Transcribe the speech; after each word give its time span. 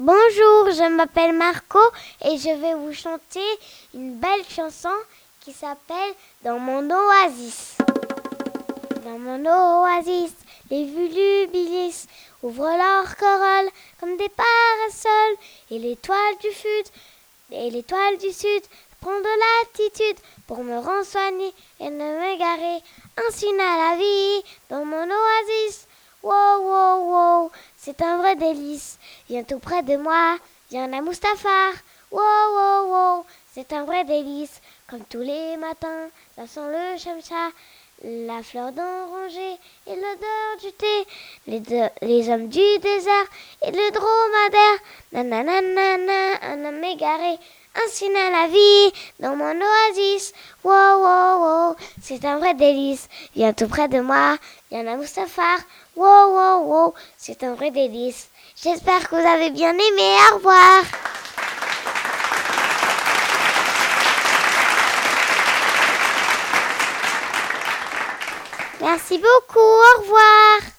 Bonjour, 0.00 0.70
je 0.70 0.88
m'appelle 0.94 1.32
Marco 1.32 1.80
et 2.24 2.38
je 2.38 2.50
vais 2.60 2.74
vous 2.74 2.92
chanter 2.92 3.42
une 3.92 4.14
belle 4.14 4.44
chanson 4.48 4.94
qui 5.40 5.52
s'appelle 5.52 6.14
Dans 6.44 6.60
mon 6.60 6.88
oasis. 6.88 7.78
Dans 9.04 9.18
mon 9.18 9.44
oasis, 9.44 10.36
les 10.70 10.84
volubilis 10.84 12.06
ouvrent 12.44 12.76
leur 12.76 13.16
corolle 13.16 13.70
comme 13.98 14.16
des 14.16 14.28
parasols 14.28 15.36
et 15.72 15.80
l'étoile 15.80 16.38
du 16.42 16.52
sud 16.52 16.86
et 17.50 17.68
l'étoile 17.68 18.18
du 18.18 18.32
sud 18.32 18.62
prend 19.00 19.18
de 19.18 19.40
l'attitude 19.40 20.18
pour 20.46 20.62
me 20.62 20.78
rensoigner 20.78 21.52
et 21.80 21.90
ne 21.90 22.20
m'égarer. 22.20 22.82
Ainsi 23.26 23.52
n'a 23.52 23.90
la 23.90 23.96
vie 23.96 24.44
c'est 27.78 28.02
un 28.02 28.18
vrai 28.18 28.36
délice. 28.36 28.98
Viens 29.28 29.44
tout 29.44 29.60
près 29.60 29.82
de 29.82 29.96
moi, 29.96 30.36
viens 30.70 30.92
à 30.92 31.00
Mustafar. 31.00 31.72
Wow, 32.10 32.20
wow, 32.20 32.90
wow, 32.90 33.26
c'est 33.54 33.72
un 33.72 33.84
vrai 33.84 34.04
délice. 34.04 34.60
Comme 34.88 35.04
tous 35.04 35.20
les 35.20 35.56
matins, 35.56 36.08
là 36.36 36.46
sent 36.46 36.60
le 36.66 36.98
chamcha, 36.98 37.50
la 38.02 38.42
fleur 38.42 38.72
d'oranger 38.72 39.58
et 39.86 39.94
l'odeur 39.94 40.56
du 40.60 40.72
thé, 40.72 41.06
les, 42.02 42.30
hommes 42.30 42.48
du 42.48 42.78
désert 42.80 43.26
et 43.62 43.70
le 43.70 43.90
dromadaire. 43.90 44.78
Nanana, 45.12 46.52
un 46.52 46.64
homme 46.64 46.84
égaré, 46.84 47.38
ainsi 47.84 48.08
n'a 48.08 48.30
la 48.30 48.46
vie 48.48 48.92
dans 49.20 49.36
mon 49.36 49.54
oasis. 49.60 50.32
Wow, 50.64 50.98
wow, 51.00 51.38
wow, 51.40 51.76
c'est 52.02 52.24
un 52.24 52.38
vrai 52.38 52.54
délice. 52.54 53.08
Viens 53.36 53.52
tout 53.52 53.68
près 53.68 53.88
de 53.88 54.00
moi, 54.00 54.36
viens 54.70 54.86
à 54.86 54.96
Mustafar. 54.96 55.58
Wow, 55.94 56.34
wow, 56.34 56.64
wow, 56.64 56.94
c'est 57.16 57.44
un 57.44 57.54
vrai 57.54 57.70
délice. 57.70 58.28
J'espère 58.60 59.08
que 59.08 59.14
vous 59.14 59.26
avez 59.26 59.50
bien 59.50 59.72
aimé. 59.72 60.16
Au 60.32 60.36
revoir. 60.36 60.82
Merci 68.80 69.18
beaucoup. 69.18 69.58
Au 69.58 70.00
revoir. 70.00 70.77